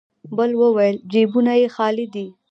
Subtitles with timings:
[0.37, 2.25] بل وويل: جيبونه يې خالي دی.